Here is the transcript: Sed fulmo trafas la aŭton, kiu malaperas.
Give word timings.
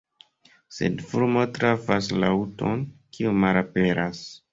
Sed 0.77 1.01
fulmo 1.09 1.43
trafas 1.57 2.09
la 2.23 2.31
aŭton, 2.37 2.81
kiu 3.19 3.35
malaperas. 3.45 4.23